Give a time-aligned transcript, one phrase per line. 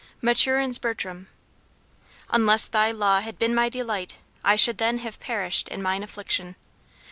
[0.19, 1.27] MATURIN'S BERTRAM.
[2.31, 6.55] "Unless thy law had been my delight, I should then have perished in mine affliction."